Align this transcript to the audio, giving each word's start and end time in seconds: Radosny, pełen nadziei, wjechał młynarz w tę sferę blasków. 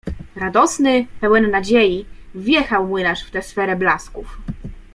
Radosny, 0.35 1.07
pełen 1.19 1.51
nadziei, 1.51 2.05
wjechał 2.35 2.87
młynarz 2.87 3.23
w 3.25 3.31
tę 3.31 3.41
sferę 3.41 3.75
blasków. 3.75 4.37